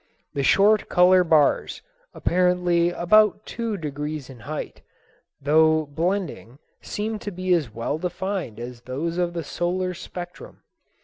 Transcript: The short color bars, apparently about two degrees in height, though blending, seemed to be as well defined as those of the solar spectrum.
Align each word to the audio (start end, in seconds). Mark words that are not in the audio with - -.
The 0.33 0.41
short 0.41 0.89
color 0.89 1.23
bars, 1.23 1.83
apparently 2.15 2.89
about 2.89 3.45
two 3.45 3.77
degrees 3.77 4.31
in 4.31 4.39
height, 4.39 4.81
though 5.39 5.85
blending, 5.85 6.57
seemed 6.81 7.21
to 7.21 7.31
be 7.31 7.53
as 7.53 7.69
well 7.71 7.99
defined 7.99 8.59
as 8.59 8.81
those 8.81 9.19
of 9.19 9.33
the 9.33 9.43
solar 9.43 9.93
spectrum. 9.93 10.63